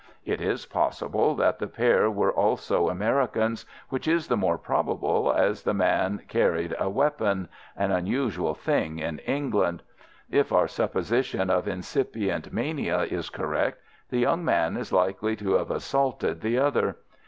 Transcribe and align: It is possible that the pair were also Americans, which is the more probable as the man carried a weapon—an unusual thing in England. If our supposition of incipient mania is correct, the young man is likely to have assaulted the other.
It 0.25 0.41
is 0.41 0.65
possible 0.65 1.35
that 1.35 1.59
the 1.59 1.67
pair 1.67 2.09
were 2.09 2.31
also 2.31 2.89
Americans, 2.89 3.67
which 3.89 4.07
is 4.07 4.29
the 4.29 4.35
more 4.35 4.57
probable 4.57 5.31
as 5.31 5.61
the 5.61 5.75
man 5.75 6.23
carried 6.27 6.75
a 6.79 6.89
weapon—an 6.89 7.91
unusual 7.91 8.55
thing 8.55 8.97
in 8.97 9.19
England. 9.19 9.83
If 10.27 10.51
our 10.51 10.67
supposition 10.67 11.51
of 11.51 11.67
incipient 11.67 12.51
mania 12.51 13.01
is 13.03 13.29
correct, 13.29 13.79
the 14.09 14.17
young 14.17 14.43
man 14.43 14.75
is 14.75 14.91
likely 14.91 15.35
to 15.35 15.53
have 15.53 15.69
assaulted 15.69 16.41
the 16.41 16.57
other. 16.57 16.95